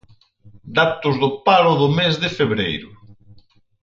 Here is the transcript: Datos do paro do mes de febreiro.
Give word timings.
Datos 0.79 1.15
do 1.21 1.29
paro 1.45 1.71
do 1.81 1.87
mes 1.97 2.13
de 2.23 2.29
febreiro. 2.37 2.89